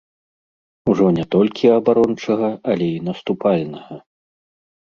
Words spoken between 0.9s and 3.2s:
Ужо не толькі абарончага, але і